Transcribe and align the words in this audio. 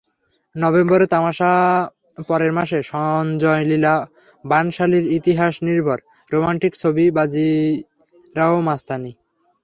নভেম্বরে 0.55 1.05
তামাশা, 1.13 1.51
পরের 2.27 2.51
মাসে 2.57 2.77
সঞ্জয়লীলা 2.91 3.93
বানশালির 4.45 5.05
ইতিহাসনির্ভর 5.17 5.99
রোমান্টিক 6.31 6.73
ছবি 6.81 7.05
বাজিরাও 7.17 8.55
মাস্তানি। 8.67 9.11